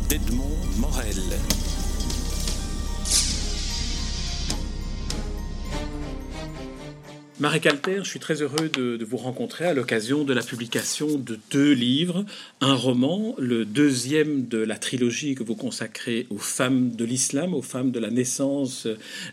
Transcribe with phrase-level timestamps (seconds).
[0.00, 1.75] d'Edmond Morel.
[7.38, 11.38] Marie Calter, je suis très heureux de, vous rencontrer à l'occasion de la publication de
[11.50, 12.24] deux livres.
[12.62, 17.60] Un roman, le deuxième de la trilogie que vous consacrez aux femmes de l'islam, aux
[17.60, 18.88] femmes de la naissance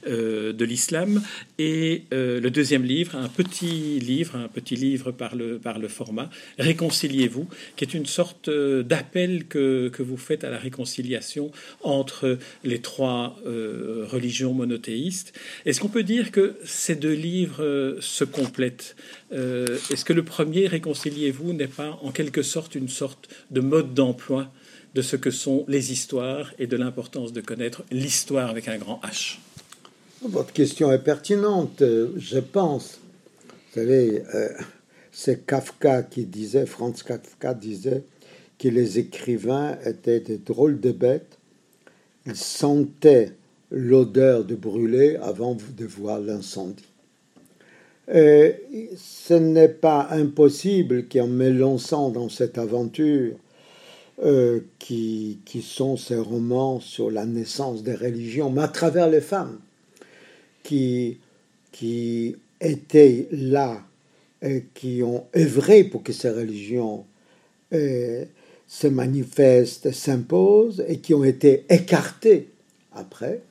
[0.05, 1.21] euh, de l'islam.
[1.59, 5.87] Et euh, le deuxième livre, un petit livre, un petit livre par le, par le
[5.87, 11.51] format, Réconciliez-vous, qui est une sorte euh, d'appel que, que, vous faites à la réconciliation
[11.83, 15.33] entre les trois religions monothéistes.
[15.65, 18.95] Est-ce qu'on peut dire que ces deux livres se complètent.
[19.31, 23.93] Euh, est-ce que le premier, réconciliez-vous, n'est pas en quelque sorte une sorte de mode
[23.93, 24.51] d'emploi
[24.95, 29.01] de ce que sont les histoires et de l'importance de connaître l'histoire avec un grand
[29.03, 29.37] H?
[30.21, 31.83] Votre question est pertinente,
[32.15, 32.99] je pense.
[33.47, 34.49] Vous savez, euh,
[35.11, 38.03] c'est Kafka qui disait, Franz Kafka disait,
[38.59, 41.37] que les écrivains étaient des drôles de bêtes.
[42.25, 43.33] Ils sentaient
[43.71, 46.92] l'odeur de brûler avant de voir l'incendie.
[48.09, 48.51] Euh,
[48.97, 53.35] ce n'est pas impossible qu'en me lançant dans cette aventure,
[54.23, 59.21] euh, qui, qui, sont ces romans sur la naissance des religions, mais à travers les
[59.21, 59.59] femmes
[60.63, 61.17] qui,
[61.71, 63.81] qui étaient là
[64.41, 67.05] et qui ont œuvré pour que ces religions
[67.73, 68.25] euh,
[68.67, 72.49] se manifestent, s'imposent et qui ont été écartées
[72.93, 73.41] après,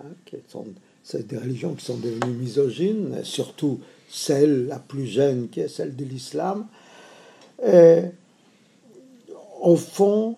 [0.00, 0.64] hein, qui sont,
[1.14, 6.04] des religions qui sont devenues misogynes, surtout celle la plus jeune qui est celle de
[6.04, 6.66] l'islam.
[9.60, 10.36] Au fond,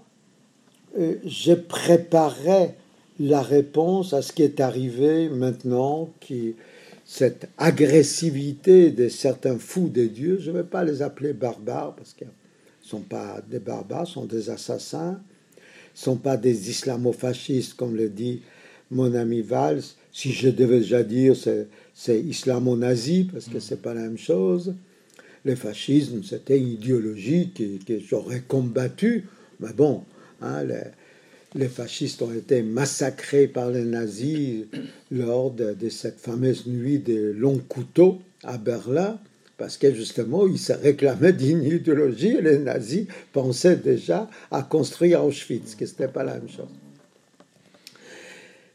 [0.97, 2.75] euh, je préparais
[3.21, 6.55] la réponse à ce qui est arrivé maintenant, qui
[7.05, 12.13] cette agressivité de certains fous de Dieu, je ne vais pas les appeler barbares parce
[12.13, 15.13] qu'ils ne sont pas des barbares, sont des assassins,
[15.57, 15.61] ne
[15.95, 18.43] sont pas des islamofascistes comme le dit
[18.91, 19.83] mon ami Valls.
[20.13, 21.35] Si je devais déjà dire,
[21.95, 24.75] c'est islamo-nazi, parce que c'est pas la même chose.
[25.45, 29.27] Le fascisme, c'était une idéologie que, j'aurais combattu,
[29.61, 30.03] mais bon,
[30.43, 30.65] hein,
[31.55, 34.65] les, fascistes ont été massacrés par les nazis
[35.11, 39.19] lors de, cette fameuse nuit des longs couteaux à Berlin,
[39.57, 45.25] parce que justement, ils se réclamaient d'une idéologie et les nazis pensaient déjà à construire
[45.25, 46.69] Auschwitz, ce n'était pas la même chose.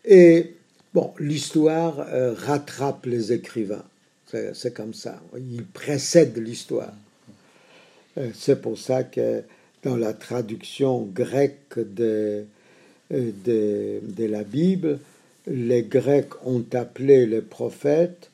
[0.06, 0.56] Et
[0.94, 3.84] Bon, l'histoire euh, rattrape les écrivains.
[4.53, 5.19] C'est comme ça.
[5.36, 6.94] Il précède l'histoire.
[8.18, 9.41] Euh, c'est pour ça que
[9.84, 12.46] dans la traduction grecque de,
[13.12, 15.00] euh, de, de, la Bible,
[15.47, 18.30] les Grecs ont appelé les prophètes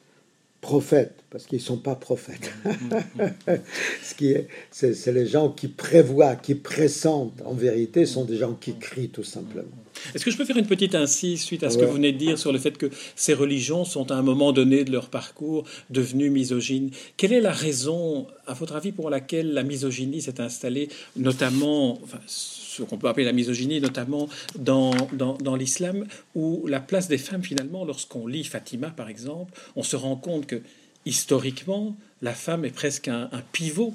[0.62, 2.51] prophètes, parce qu'ils ne sont pas prophètes.
[4.03, 7.41] Ce qui est, c'est, les gens qui prévoient, qui pressentent.
[7.46, 9.69] En vérité, sont des gens qui crient tout simplement.
[10.14, 12.18] Est-ce que je peux faire une petite incise suite à ce que vous venez de
[12.18, 15.66] dire sur le fait que ces religions sont à un moment donné de leur parcours
[15.90, 20.90] devenues misogynes Quelle est la raison, à votre avis, pour laquelle la misogynie s'est installée,
[21.16, 26.06] notamment, enfin, ce qu'on peut appeler la misogynie, notamment dans, dans, dans l'islam,
[26.36, 30.48] où la place des femmes, finalement, lorsqu'on lit Fatima, par exemple, on se rend compte
[30.48, 30.62] que,
[31.06, 33.94] historiquement, la femme est presque un, un pivot?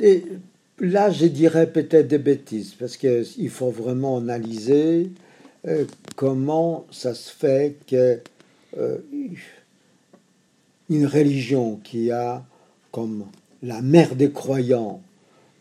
[0.00, 0.24] Et
[0.82, 5.12] Là, je dirais peut-être des bêtises, parce qu'il faut vraiment analyser
[5.68, 5.84] euh,
[6.16, 8.18] comment ça se fait que
[8.76, 8.98] euh,
[10.90, 12.44] une religion qui a
[12.90, 13.26] comme
[13.62, 15.00] la mère des croyants,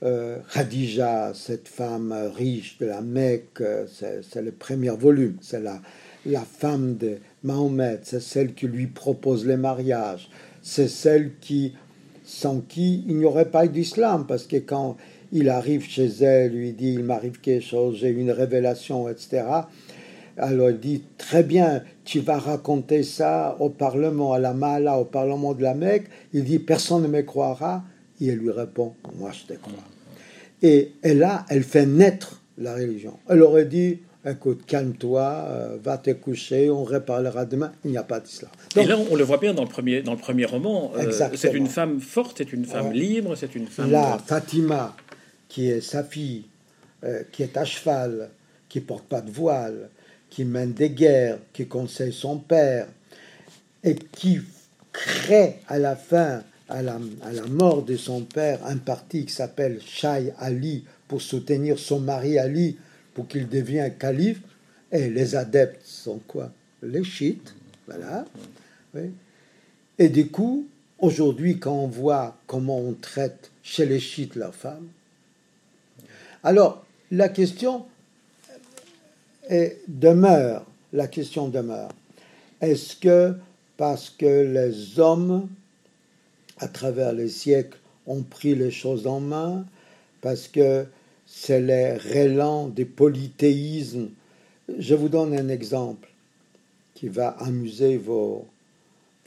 [0.01, 5.83] euh, Khadija, cette femme riche de la Mecque, c'est le premier volume, c'est la,
[6.25, 10.31] la femme de Mahomet, c'est celle qui lui propose les mariages,
[10.63, 11.75] c'est celle qui
[12.31, 14.95] sans qui il n'y aurait pas d'islam, parce que quand
[15.33, 19.43] il arrive chez elle, lui dit, il m'arrive quelque chose, j'ai une révélation, etc.
[20.37, 25.03] Alors il dit, très bien, tu vas raconter ça au Parlement, à la Mala, au
[25.03, 26.05] Parlement de la Mecque.
[26.33, 27.83] Il dit, personne ne me croira.
[28.21, 29.73] Et elle lui répond, moi je te crois.
[30.61, 33.17] Et, là, elle fait naître la religion.
[33.27, 37.71] Elle aurait dit, écoute, calme-toi, euh, va te coucher, on reparlera demain.
[37.83, 38.51] Il n'y a pas d'islam.
[38.75, 40.91] Et là, on le voit bien dans le premier, dans le premier roman.
[40.97, 43.91] Euh, c'est une femme forte, c'est une femme libre, c'est une femme.
[43.91, 44.95] Là, Fatima,
[45.47, 46.45] qui est sa fille,
[47.03, 48.29] euh, qui est à cheval,
[48.69, 49.89] qui porte pas de voile,
[50.29, 52.87] qui mène des guerres, qui conseille son père,
[53.83, 54.39] et qui
[54.93, 59.33] crée à la fin, à la, à la mort de son père, un parti qui
[59.33, 62.77] s'appelle Shai Ali pour soutenir son mari Ali
[63.13, 64.41] pour qu'il devienne calife.
[64.91, 66.51] Et les adeptes sont quoi?
[66.83, 67.53] Les chiites,
[67.87, 68.25] voilà.
[69.97, 70.67] Et du coup,
[70.99, 74.87] aujourd'hui, quand on voit comment on traite chez les chiites leurs femmes,
[76.43, 77.85] Alors, la question
[79.87, 81.91] demeure, la question demeure.
[82.61, 83.35] Est-ce que
[83.77, 85.47] parce que les hommes,
[86.57, 87.77] à travers les siècles,
[88.07, 89.65] ont pris les choses en main,
[90.21, 90.85] parce que
[91.33, 94.09] c'est les relents des polythéismes.
[94.77, 96.09] Je vous donne un exemple
[96.93, 98.45] qui va amuser vos,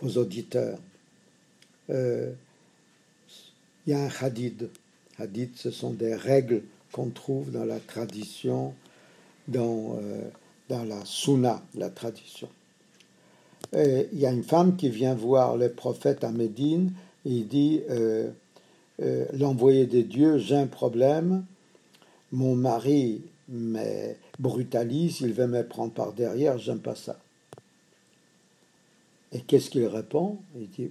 [0.03, 0.79] auditeurs.
[1.89, 2.31] Euh,
[3.87, 4.65] il y a un hadith.
[5.19, 6.63] Hadith, ce sont des règles
[6.93, 8.75] qu'on trouve dans la tradition,
[9.49, 10.29] dans, euh,
[10.69, 12.49] la sunna, la tradition.
[13.73, 16.93] il y a une femme qui vient voir le prophète à Médine
[17.25, 18.31] et il dit euh,
[19.33, 21.45] L'envoyé des dieux, j'ai un problème,
[22.35, 27.19] mon mari me brutalise, il veut me prendre par derrière, j'aime pas ça.
[29.33, 30.39] Et qu'est-ce qu'il répond?
[30.57, 30.91] Il dit,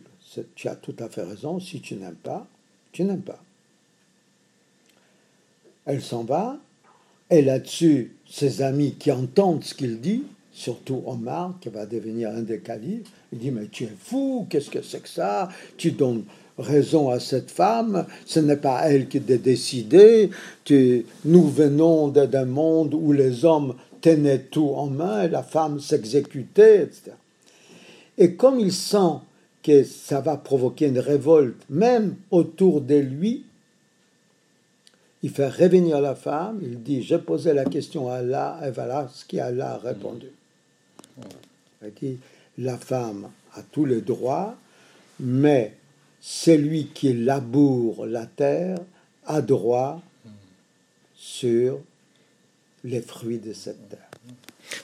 [0.56, 2.48] tu as tout à fait raison, si tu n'aimes pas,
[2.92, 3.44] tu n'aimes pas.
[5.86, 6.58] Elle s'en va,
[7.30, 10.24] et là-dessus, ses amis qui entendent ce qu'il dit,
[10.54, 14.70] surtout Omar, qui va devenir un des califes, il dit, mais tu es fou, qu'est-ce
[14.70, 15.50] que c'est que ça?
[15.76, 16.24] Tu donnes
[16.58, 20.30] raison à cette femme, ce n'est pas elle qui a décidé,
[21.26, 26.84] nous venons d'un monde où les hommes tenaient tout en main et la femme s'exécutait,
[26.84, 27.12] etc.
[28.18, 29.20] Et comme il sent
[29.64, 33.44] que ça va provoquer une révolte, même autour de lui,
[35.24, 39.10] il fait revenir la femme, il dit, j'ai posé la question à Allah, et voilà
[39.12, 40.28] ce qu'Allah a répondu.
[41.82, 42.18] Il dit,
[42.58, 44.56] la femme a tous les droits,
[45.22, 45.74] mais
[46.26, 48.78] celui qui laboure la terre
[49.26, 50.02] a droit
[51.18, 51.80] sur
[52.86, 54.00] les fruits de cette terre.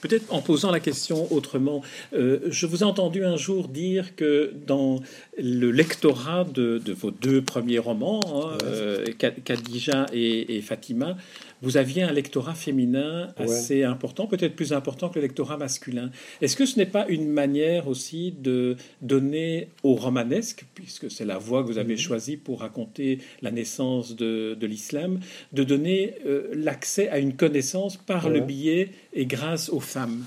[0.02, 1.82] Peut-être en posant la question autrement,
[2.12, 5.00] euh, je vous ai entendu un jour dire que dans
[5.42, 11.18] le lectorat de, vos deux premiers romans, hein, euh, Khadija et, Fatima,
[11.62, 16.10] vous aviez un lectorat féminin assez important, peut-être plus important que le lectorat masculin.
[16.42, 21.38] Est-ce que ce n'est pas une manière aussi de donner au romanesque, puisque c'est la
[21.38, 22.00] voie que vous avez mhm.
[22.00, 25.20] choisie pour raconter la naissance de, l'islam,
[25.52, 30.24] de donner euh, l'accès à une connaissance par le biais et grâce aux femmes?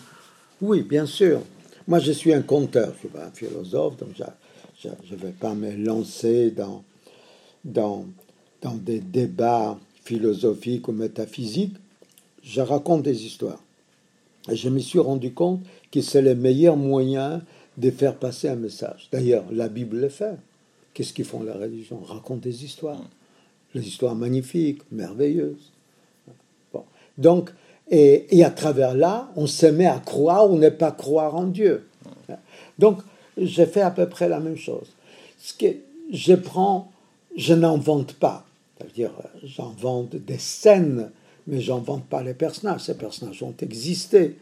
[0.61, 1.43] Oui, bien sûr.
[1.89, 4.11] Moi, je suis un conteur, je suis pas un philosophe, donc
[4.83, 6.83] je ne vais pas me lancer dans,
[7.65, 8.07] dans,
[8.61, 11.75] dans des débats philosophique ou métaphysique,
[12.43, 13.63] je raconte des histoires.
[14.51, 17.43] Et je me suis rendu compte que c'est le meilleur moyen
[17.79, 19.09] de faire passer un message.
[19.13, 20.35] D'ailleurs, la Bible le fait.
[20.93, 22.01] Qu'est-ce qu'ils font la religion?
[22.05, 23.03] Raconte des histoires.
[23.75, 25.71] Des histoires magnifiques, merveilleuses.
[26.73, 26.85] Bon.
[27.17, 27.51] Donc,
[27.89, 31.45] et, et, à travers là, on se met à croire ou ne pas croire en
[31.45, 31.87] Dieu.
[32.79, 33.01] Donc,
[33.37, 34.89] j'ai fait à peu près la même chose.
[35.39, 35.75] Ce que
[36.13, 36.91] je prends,
[37.37, 38.45] je n'invente pas
[38.95, 39.13] dire
[39.43, 41.11] j'invente des scènes,
[41.47, 42.83] mais j'invente pas les personnages.
[42.83, 44.37] Ces personnages ont existé.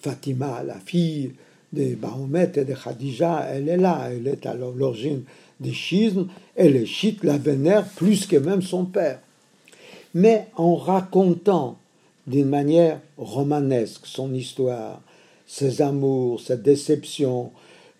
[0.00, 1.32] Fatima, la fille
[1.72, 5.22] de Mahomet et de Khadija, elle est là, elle est à l'origine
[5.60, 6.26] des schismes,
[6.56, 9.20] et les chiites la vénèrent plus que même son père.
[10.12, 11.78] Mais en racontant
[12.26, 15.00] d'une manière romanesque son histoire,
[15.46, 17.50] ses amours, sa déception,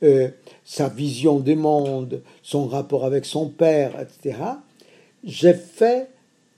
[0.02, 0.29] euh,
[0.64, 4.38] sa vision du monde, son rapport avec son père, etc.,
[5.22, 6.08] j'ai fait,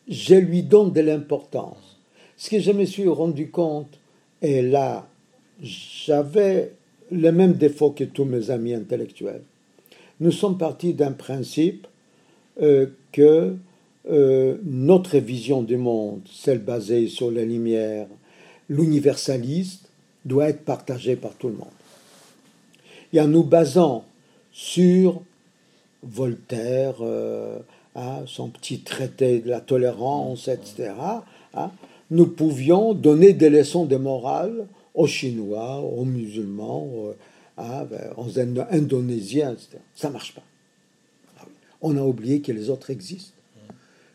[0.09, 1.99] je lui donne de l'importance.
[2.37, 3.99] Ce que je me suis rendu compte,
[4.43, 5.07] et là,
[5.63, 6.73] j'avais
[7.11, 9.43] le même défaut que tous mes amis intellectuels.
[10.21, 11.87] Nous sommes partis d'un principe
[12.61, 13.57] euh, que
[14.09, 18.07] euh, notre vision du monde, celle basée sur la lumière,
[18.69, 19.89] l'universaliste,
[20.25, 21.69] doit être partagée par tout le monde.
[23.13, 24.05] Et en nous basant
[24.53, 25.23] sur
[26.03, 27.59] Voltaire, euh,
[27.99, 30.93] Hein, son petit traité de la tolérance, etc.,
[31.55, 31.71] hein,
[32.11, 36.87] nous pouvions donner des leçons de morale aux Chinois, aux musulmans,
[37.57, 39.79] hein, ben, aux Indonésiens, etc.
[39.95, 40.43] Ça ne marche pas.
[41.39, 41.47] Ah
[41.81, 43.33] On a oublié que les autres existent.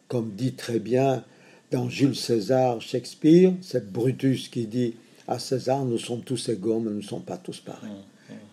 [0.07, 1.23] Comme dit très bien
[1.71, 4.93] dans Jules César, Shakespeare, c'est Brutus qui dit
[5.27, 7.89] à César, nous sommes tous égaux, mais nous ne sommes pas tous pareils.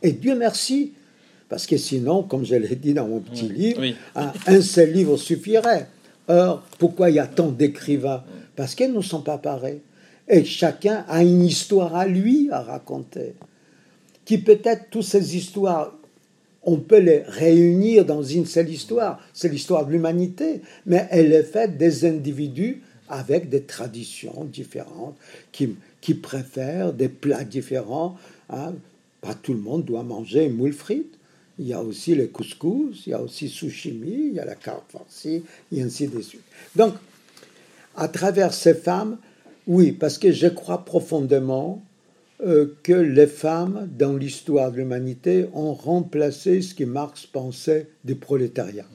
[0.03, 0.93] Et Dieu merci,
[1.49, 3.83] parce que sinon, comme je l'ai dit dans mon petit livre,
[4.15, 5.89] un, seul livre suffirait.
[6.29, 8.23] Or, pourquoi il y a tant d'écrivains
[8.55, 9.81] Parce qu'ils ne sont pas pareils.
[10.29, 13.35] Et chacun a une histoire à lui à raconter.
[14.27, 15.95] Qui peut-être, toutes ces histoires,
[16.63, 19.21] on peut les réunir dans une seule histoire.
[19.33, 20.61] C'est l'histoire de l'humanité.
[20.85, 25.17] Mais elle est faite des individus avec des traditions différentes,
[25.51, 28.17] qui, qui préfèrent des plats différents.
[28.51, 28.75] Hein.
[29.21, 31.19] Pas tout le monde doit manger moule frites
[31.59, 34.55] il y a aussi le couscous, il y a aussi sushimi, il y a la
[34.55, 36.45] carte farcie, et ainsi de suite.
[36.77, 36.95] Donc,
[37.97, 39.19] à travers ces femmes,
[39.67, 41.83] oui, parce que je crois profondément
[42.47, 48.15] euh, que les femmes, dans l'histoire de l'humanité, ont remplacé ce que Marx pensait du
[48.15, 48.87] prolétariat.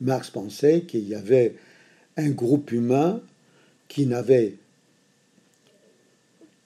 [0.00, 1.56] Marx pensait qu'il y avait
[2.16, 3.20] un groupe humain
[3.88, 4.54] qui n'avait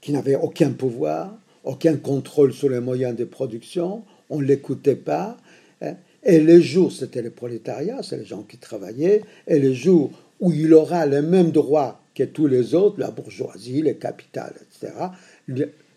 [0.01, 5.37] qui n'avait aucun pouvoir, aucun contrôle sur les moyens de production, on ne l'écoutait pas.
[5.83, 5.95] Hein.
[6.23, 10.53] Et les jours, c'était le prolétariat, c'est les gens qui travaillaient, et les jours où
[10.53, 14.93] il aura les mêmes droits que tous les autres, la bourgeoisie, les capitales, etc.,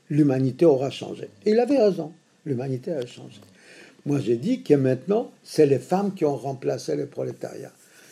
[0.09, 1.29] l'humanité aura changé.
[1.45, 2.11] Et il avait raison,
[2.45, 3.39] l'humanité a changé.
[4.05, 7.71] Moi, j'ai dit que maintenant, c'est les femmes qui ont remplacé le prolétariat.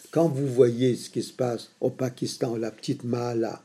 [0.10, 3.62] Quand vous voyez ce qui se passe au Pakistan, la petite Mahala,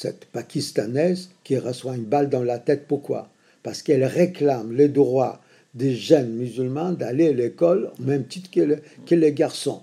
[0.00, 3.30] cette Pakistanaise qui reçoit une balle dans la tête, pourquoi?
[3.64, 5.40] Parce qu'elle réclame les droits
[5.74, 9.82] des jeunes musulmans d'aller à l'école au même titre que, que les garçons.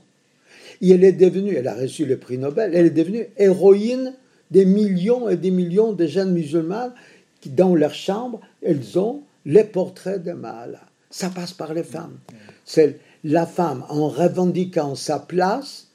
[0.81, 4.13] Et elle est devenue, elle a reçu le prix Nobel, elle est devenue héroïne
[4.51, 6.93] des millions et des millions de jeunes musulmans
[7.41, 10.79] qui, dans leur chambre, elles ont les portraits de Mahala.
[11.09, 12.17] Ça passe par les femmes.
[12.63, 15.87] C'est la femme, en revendiquant sa place,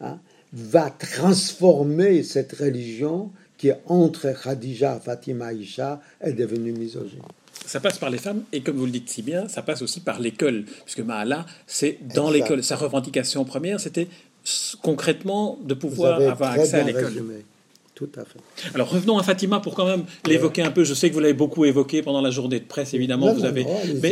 [0.00, 0.18] hein,
[0.52, 7.22] va transformer cette religion qui, entre Khadija, Fatima, Isha, est devenue misogyne
[7.66, 10.00] ça passe par les femmes et comme vous le dites si bien, ça passe aussi
[10.00, 12.62] par l'école, puisque Mahala, c'est dans l'école.
[12.62, 14.08] Sa revendication première, c'était
[14.82, 17.12] concrètement de pouvoir avoir accès à l'école.
[17.94, 18.40] Tout à fait.
[18.74, 20.82] Alors revenons à Fatima pour quand même l'évoquer un peu.
[20.82, 23.32] Je sais que vous l'avez beaucoup évoqué pendant la journée de presse, évidemment.
[23.32, 23.64] vous avez.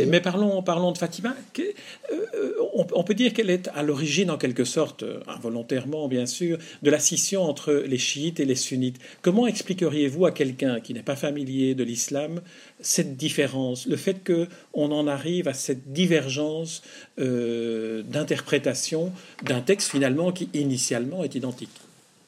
[0.07, 1.35] mais, parlons, parlons de Fatima.
[1.59, 6.57] Euh, on, peut dire qu'elle est à l'origine, en quelque sorte, euh, involontairement bien sûr,
[6.81, 8.99] de la scission entre les chiites et les sunnites.
[9.21, 12.41] Comment expliqueriez-vous à quelqu'un qui n'est pas familier de l'islam
[12.79, 16.81] cette différence, le fait que on en arrive à cette divergence
[17.19, 19.11] euh, d'interprétation
[19.43, 21.69] d'un texte finalement qui initialement est identique?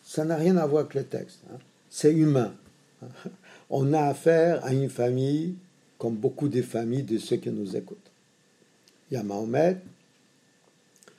[0.04, 1.40] Ça n'a rien à voir avec le texte.
[1.52, 1.58] Hein.
[1.90, 2.54] C'est humain.
[3.70, 5.56] On a affaire à une famille,
[5.98, 7.98] comme beaucoup de familles de ceux qui nous écoutent.
[9.10, 9.78] Il y a Mahomet,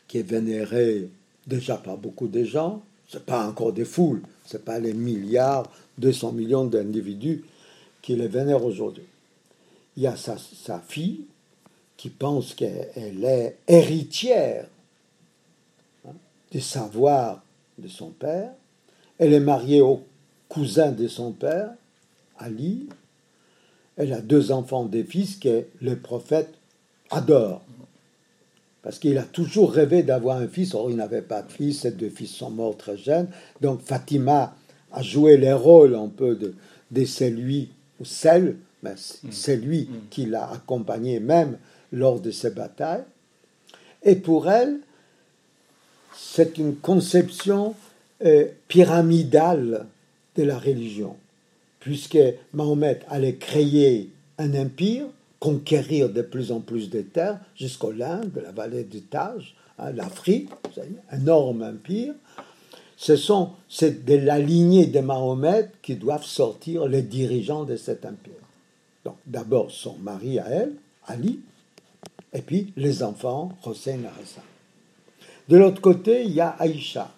[0.08, 1.08] qui est vénéré
[1.46, 2.82] déjà par beaucoup de gens.
[3.08, 7.44] Ce n'est pas encore des foules, ce n'est pas les milliards, 200 millions d'individus
[8.02, 9.04] qui les vénèrent aujourd'hui.
[9.96, 11.22] Il y a sa, sa fille
[11.96, 14.66] qui pense qu'elle est héritière
[16.06, 16.12] hein,
[16.50, 17.42] du savoir
[17.78, 18.52] de son père
[19.18, 20.02] elle est mariée au
[20.48, 21.70] cousin de son père,
[22.38, 22.88] Ali.
[23.96, 26.52] Elle a deux enfants, des fils que le prophète
[27.10, 27.62] adore.
[28.86, 30.72] Parce qu'il a toujours rêvé d'avoir un fils.
[30.72, 31.80] Or, il n'avait pas de fils.
[31.80, 33.26] Ses deux fils sont morts très jeunes.
[33.60, 34.54] Donc, Fatima
[34.92, 36.54] a joué les rôles un peu de,
[36.92, 38.94] de celui ou celle, mais
[39.32, 41.58] c'est lui qui l'a accompagné même
[41.90, 43.02] lors de ces batailles.
[44.04, 44.78] Et pour elle,
[46.16, 47.74] c'est une conception
[48.24, 49.86] euh, pyramidale
[50.36, 51.16] de la religion,
[51.80, 52.18] puisque
[52.52, 55.06] Mahomet allait créer un empire,
[55.38, 60.50] conquérir de plus en plus de terres jusqu'au l'Inde, la vallée du Taj, hein, l'Afrique,
[61.10, 62.14] un énorme empire.
[62.96, 68.06] Ce sont c'est de la lignée de Mahomet qui doivent sortir les dirigeants de cet
[68.06, 68.32] empire.
[69.04, 70.72] Donc d'abord son mari à elle,
[71.06, 71.40] Ali,
[72.32, 74.42] et puis les enfants, Hossein et Hassan.
[75.48, 77.12] De l'autre côté, il y a Aïcha,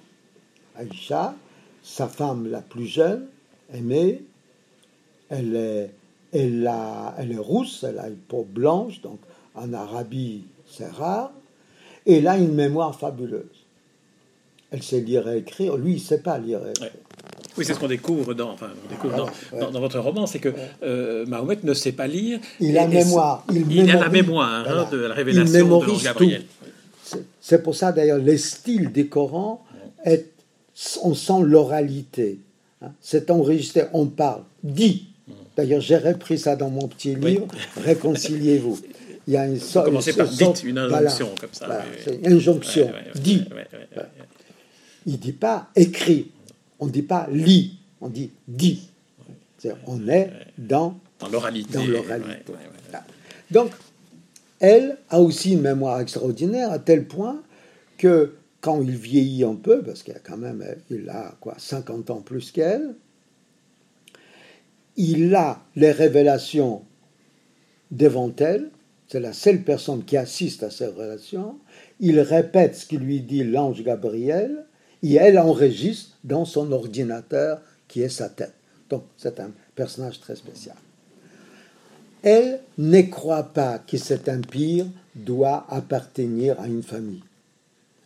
[0.76, 1.34] Aïcha,
[1.82, 3.26] sa femme la plus jeune,
[3.72, 4.22] aimée,
[5.30, 5.90] elle est,
[6.32, 6.70] elle,
[7.18, 9.18] elle est rousse, elle a une peau blanche, donc
[9.54, 11.32] en Arabie c'est rare,
[12.06, 13.44] et elle a une mémoire fabuleuse.
[14.70, 16.90] Elle sait lire et écrire, lui il ne sait pas lire et écrire.
[17.56, 18.70] Oui, c'est ce qu'on découvre, dans, enfin,
[19.58, 20.54] dans, dans, votre roman, c'est que
[20.84, 22.38] euh, Mahomet ne sait pas lire.
[22.60, 23.44] Il a mémoire.
[23.52, 26.44] Il, a la mémoire hein, de la révélation de Gabriel.
[27.40, 29.64] C'est pour ça d'ailleurs le style des Corans
[30.04, 30.26] est
[31.02, 32.38] on sent l'oralité.
[32.82, 32.92] Hein.
[33.00, 35.08] C'est enregistré, on parle, dit.
[35.58, 37.48] D'ailleurs, j'ai repris ça dans mon petit livre,
[37.78, 38.78] Réconciliez-vous.
[39.26, 39.86] Il y a une sorte.
[39.86, 41.84] Commencez par dites, une injonction comme ça.
[42.06, 43.44] une injonction, dit.
[45.04, 46.30] Il dit pas écrit,
[46.78, 48.88] on dit pas lit, on dit dit.
[49.88, 51.78] on est dans, dans l'oralité.
[53.50, 53.72] Donc,
[54.60, 57.42] elle a aussi une mémoire extraordinaire à tel point
[57.96, 62.10] que quand il vieillit un peu, parce qu'il a quand même, il a quoi, 50
[62.10, 62.94] ans plus qu'elle,
[64.98, 66.82] il a les révélations
[67.90, 68.68] devant elle,
[69.06, 71.56] c'est la seule personne qui assiste à ces révélations,
[72.00, 74.66] il répète ce qu'il lui dit l'ange Gabriel,
[75.02, 78.54] et elle enregistre dans son ordinateur qui est sa tête.
[78.90, 80.76] Donc c'est un personnage très spécial.
[82.22, 87.22] Elle ne croit pas que cet empire doit appartenir à une famille.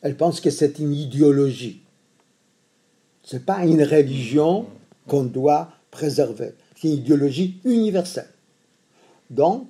[0.03, 1.81] Elle pense que c'est une idéologie.
[3.23, 4.67] Ce n'est pas une religion
[5.07, 6.53] qu'on doit préserver.
[6.83, 8.27] C'est une idéologie universelle.
[9.31, 9.69] Donc,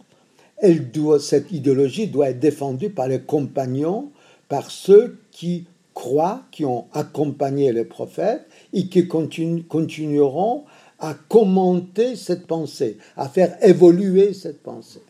[1.20, 4.12] cette idéologie doit être défendue par les compagnons,
[4.48, 10.64] par ceux qui croient, qui ont accompagné les prophètes et qui continueront
[11.00, 15.02] à commenter cette pensée, à faire évoluer cette pensée.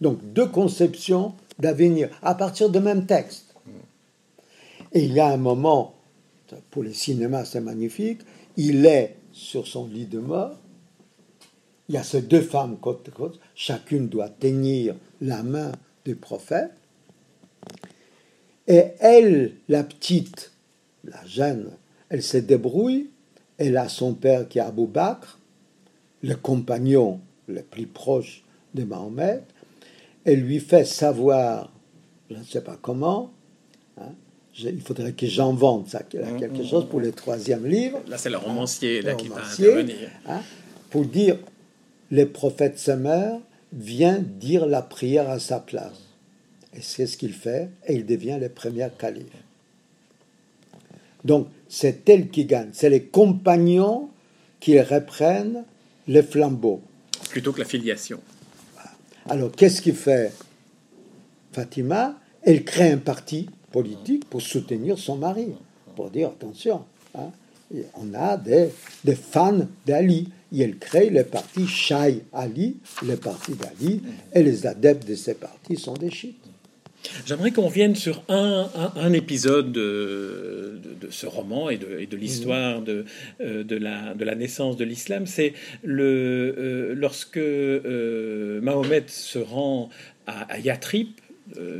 [0.00, 3.54] Donc deux conceptions d'avenir à partir de même texte.
[4.92, 5.94] Et il y a un moment,
[6.72, 8.22] pour le cinéma c'est magnifique,
[8.56, 10.58] il est sur son lit de mort,
[11.88, 15.72] il y a ces deux femmes côte à côte, chacune doit tenir la main
[16.04, 16.70] du prophète,
[18.66, 20.52] et elle, la petite,
[21.04, 21.70] la jeune,
[22.08, 23.10] elle se débrouille,
[23.58, 25.38] elle a son père qui est Abou Bakr,
[26.22, 28.42] le compagnon le plus proche
[28.74, 29.42] de Mahomet,
[30.24, 31.70] elle lui fait savoir,
[32.30, 33.32] je ne sais pas comment,
[33.98, 34.12] hein,
[34.56, 38.00] il faudrait que j'invente ça, mmh, quelque mmh, chose pour le troisième livre.
[38.08, 40.10] Là, c'est le romancier, là, qui va intervenir.
[40.26, 40.40] Hein,
[40.90, 41.36] pour dire,
[42.14, 43.40] le prophète se meurt,
[43.72, 46.00] vient dire la prière à sa place.
[46.72, 49.26] Et c'est ce qu'il fait, et il devient le premier calife.
[51.24, 52.68] Donc, c'est elle qui gagne.
[52.72, 54.10] C'est les compagnons
[54.60, 55.64] qui reprennent
[56.06, 56.82] les flambeaux.
[57.30, 58.20] Plutôt que la filiation.
[59.28, 60.32] Alors, qu'est-ce qu'il fait
[61.52, 62.16] Fatima?
[62.42, 65.48] Elle crée un parti politique pour soutenir son mari,
[65.96, 66.84] pour dire attention,
[67.16, 67.30] hein,
[67.94, 68.68] on a des,
[69.02, 70.28] des fans d'Ali.
[70.54, 74.00] Et elle crée le parti Shai Ali, le parti d'Ali,
[74.32, 76.36] et les adeptes de ces partis sont des chiites.
[77.26, 80.80] J'aimerais qu'on vienne sur un, un, épisode de,
[81.10, 83.04] ce roman et de, de l'histoire de,
[83.40, 85.26] euh, de, la, de la naissance de l'islam.
[85.26, 89.90] C'est le, euh, lorsque euh, Mahomet se rend
[90.26, 91.08] à, à Yatrib,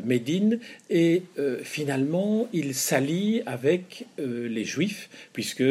[0.04, 0.58] Médine,
[0.90, 1.22] et
[1.62, 5.64] finalement il s'allie avec les Juifs, puisque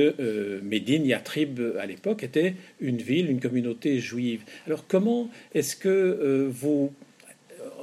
[0.63, 4.41] Médine, Yatrib à l'époque était une ville, une communauté juive.
[4.65, 6.91] Alors comment est-ce que vous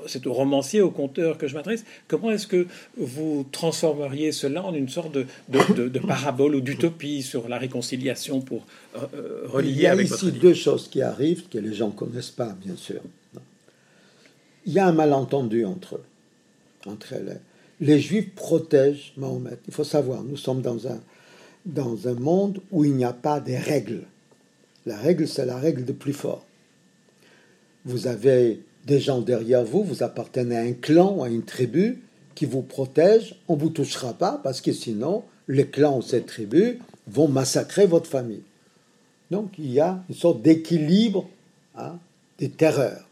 [0.07, 1.85] c'est au romancier, au conteur que je m'adresse.
[2.09, 7.49] Comment est-ce que vous transformeriez cela en une sorte de, de, parabole ou d'utopie sur
[7.49, 11.49] la réconciliation pour euh, euh, relier avec Il y a ici deux choses qui arrivent
[11.49, 13.01] que les gens ne connaissent pas, bien sûr.
[14.67, 16.05] Il y a un malentendu entre eux.
[16.87, 19.59] Entre les, les Juifs protègent Mahomet.
[19.67, 21.01] Il faut savoir, nous sommes dans un,
[21.67, 24.03] dans un monde où il n'y a pas de règles.
[24.87, 26.45] La règle, c'est la règle de plus fort.
[27.85, 32.03] Vous avez des gens derrière vous, vous appartenez à un clan, à une tribu
[32.35, 36.23] qui vous protège, on ne vous touchera pas parce que sinon, les clans ou ces
[36.23, 38.43] tribus vont massacrer votre famille.
[39.31, 41.29] Donc il y a une sorte d'équilibre
[41.77, 41.99] hein,
[42.39, 43.10] des terreurs.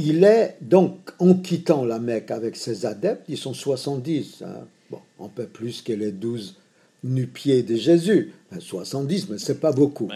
[0.00, 5.00] Il est donc, en quittant la Mecque avec ses adeptes, ils sont 70, hein, bon,
[5.20, 6.54] un peu plus que les 12
[7.02, 10.08] nu-pieds de Jésus, 70, mais c'est pas beaucoup.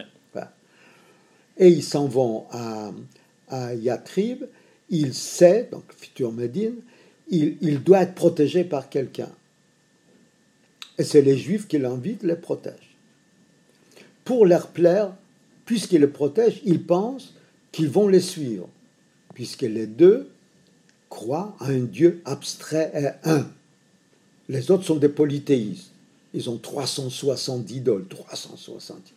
[1.59, 2.93] Et ils s'en vont à,
[3.49, 4.45] à Yatrib,
[4.89, 6.77] il sait, donc futur Médine,
[7.29, 9.31] il, il doit être protégé par quelqu'un.
[10.97, 12.97] Et c'est les Juifs qui l'invitent, les protègent.
[14.25, 15.13] Pour leur plaire,
[15.67, 17.35] puisqu'ils le protègent, ils pensent
[17.73, 18.69] qu'ils vont les suivre,
[19.35, 20.29] puisque les deux
[21.09, 23.49] croient à un Dieu abstrait et un.
[24.49, 25.91] Les autres sont des polythéistes.
[26.35, 29.13] Ils ont 370 idoles, 370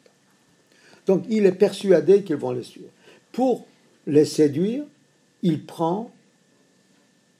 [1.05, 2.89] donc il est persuadé qu'ils vont les suivre.
[3.31, 3.65] Pour
[4.07, 4.83] les séduire,
[5.41, 6.11] il prend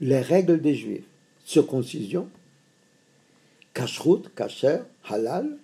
[0.02, 1.06] les règles des Juifs.
[1.46, 2.28] Circoncision,
[3.74, 5.58] kashrut, kasher, halal,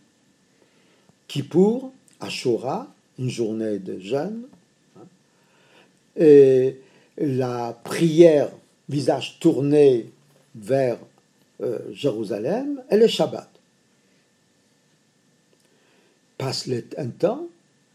[1.28, 4.44] kippour, ashura, une journée de jeûne,
[4.98, 5.06] hein,
[6.16, 6.80] et
[7.18, 8.50] la prière,
[8.90, 10.10] visage tourné
[10.56, 10.98] vers
[11.62, 13.50] euh, Jérusalem, et le Shabbat.
[16.38, 17.48] Passe un temps,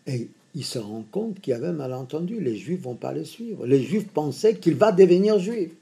[0.07, 2.41] et il se rend compte qu'il y avait un malentendu.
[2.41, 3.67] Les Juifs vont pas le suivre.
[3.67, 5.73] Les Juifs pensaient qu'il va devenir juif.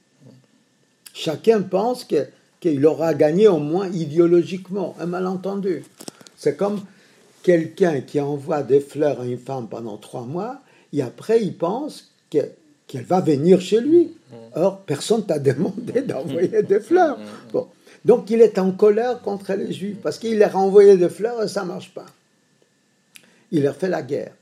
[1.13, 2.05] Chacun pense
[2.61, 4.97] qu'il aura gagné au moins idéologiquement.
[4.99, 5.85] Un malentendu.
[6.37, 6.81] C'est comme
[7.45, 10.61] quelqu'un qui envoie des fleurs à une femme pendant trois mois
[10.93, 12.11] et après il pense
[12.87, 14.13] qu'elle va venir chez lui.
[14.55, 17.19] Or, personne t'a demandé d'envoyer des fleurs.
[18.05, 21.43] Donc il est en colère contre les Juifs parce qu'il leur a envoyé des fleurs
[21.43, 22.07] et ça ne marche pas
[23.55, 24.35] il leur fait la guerre.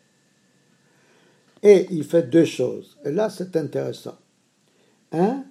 [1.62, 2.96] Et il fait deux choses.
[3.05, 4.16] Et là, c'est intéressant.
[5.12, 5.44] Un,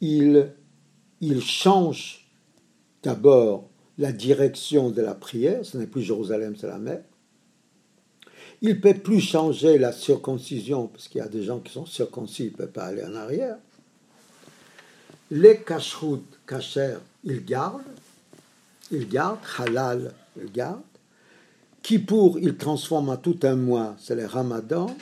[0.00, 0.50] il,
[1.20, 2.28] il change
[3.04, 5.64] d'abord la direction de la prière.
[5.64, 7.00] Ce n'est plus Jérusalem, c'est la mer.
[8.66, 11.84] Il ne peut plus changer la circoncision, parce qu'il y a des gens qui sont
[11.84, 13.58] circoncis, il ne peut pas aller en arrière.
[15.30, 17.82] les kashrut, kasher, il garde,
[18.90, 20.80] il garde, halal, il garde.
[21.82, 24.96] Kippour, il transforme en tout un mois, c'est le ramadan.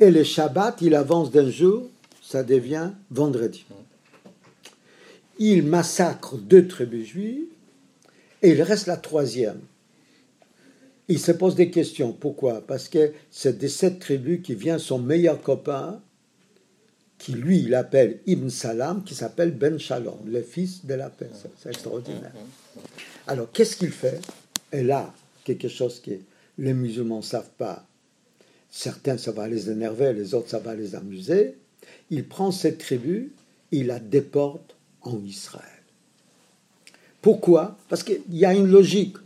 [0.00, 1.88] Et le Shabbat, il avance d'un jour,
[2.20, 3.64] ça devient vendredi.
[5.38, 7.46] Il massacre deux tribus juives
[8.42, 9.60] et il reste la troisième.
[11.10, 12.12] Il se pose des questions.
[12.12, 12.64] Pourquoi?
[12.64, 16.00] Parce que c'est de cette tribu qui vient son meilleur copain,
[17.18, 21.28] qui lui, il appelle Ibn Salam, qui s'appelle Ben Shalom, le fils de la paix.
[21.58, 22.32] C'est extraordinaire.
[23.26, 24.20] Alors, qu'est-ce qu'il fait?
[24.72, 26.12] Et là, quelque chose que
[26.58, 27.84] les musulmans ne savent pas.
[28.70, 31.56] Certains, ça va les énerver, les autres, ça va les amuser.
[32.10, 33.32] Il prend cette tribu,
[33.72, 35.64] il la déporte en Israël.
[37.20, 37.76] Pourquoi?
[37.88, 39.16] Parce qu'il y a une logique.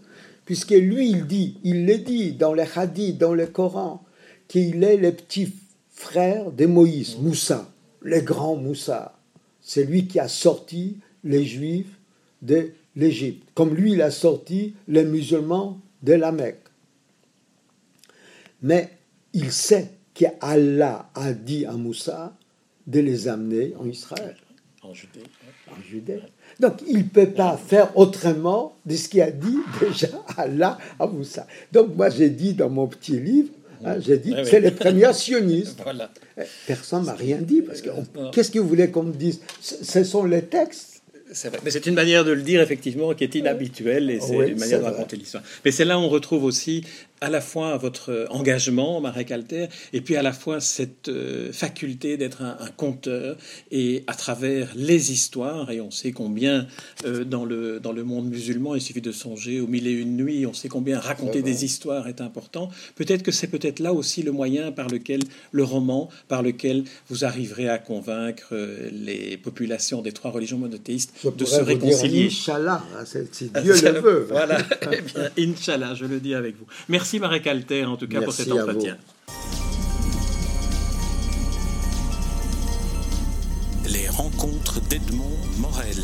[0.44, 4.04] Puisque lui, il dit, il le dit dans les hadiths, dans le Coran,
[4.48, 5.52] qu'il est le petit
[5.90, 7.70] frère de Moïse, Moussa
[8.04, 9.18] le grand Moussa.
[9.60, 11.98] C'est lui qui a sorti les Juifs
[12.42, 16.60] de l'Égypte, comme lui il a sorti les musulmans de la Mecque.
[18.62, 18.90] Mais
[19.32, 22.36] il sait qu'Allah a dit à Moussa
[22.86, 24.36] de les amener en Israël.
[24.84, 25.20] En Judée.
[25.70, 26.20] En Judée.
[26.60, 31.06] Donc il ne peut pas faire autrement de ce qu'il a dit déjà Allah à
[31.06, 31.46] Moussa.
[31.72, 33.48] Donc moi j'ai dit dans mon petit livre,
[33.84, 35.82] Hein, j'ai dit que c'est les premiers sionistes.
[36.36, 37.62] Eh, personne m'a rien dit.
[37.62, 37.90] parce que
[38.32, 39.40] Qu'est-ce que vous voulez qu'on me dise?
[39.60, 41.02] Ce sont les textes.
[41.32, 41.60] C'est vrai.
[41.64, 44.80] Mais c'est une manière de le dire, effectivement, qui est inhabituelle et c'est une manière
[44.80, 45.44] de raconter l'histoire.
[45.64, 46.84] Mais c'est là où on retrouve aussi
[47.24, 52.18] à la fois votre engagement, Marek Alter, et puis à la fois cette euh, faculté
[52.18, 53.36] d'être un, conteur,
[53.70, 56.66] et à travers les histoires, et on sait combien
[57.06, 60.16] euh, dans, le, dans le monde musulman, il suffit de songer aux mille et une
[60.16, 62.68] nuits, on sait combien raconter des histoires est important.
[62.94, 65.20] Peut-être que c'est peut-être là aussi le moyen par lequel
[65.52, 71.14] le roman, par lequel vous arriverez à convaincre euh, les populations des trois religions monothéistes
[71.24, 72.26] de se réconcilier.
[72.26, 74.26] Inch'Allah, hein, si Dieu le veut.
[74.34, 74.58] Voilà,
[74.90, 76.66] eh bien, Inch'Allah, je le dis avec vous.
[76.88, 78.96] Merci Merci Marek Alter, en tout cas, pour cet entretien.
[83.88, 85.94] Les rencontres d'Edmond Morel.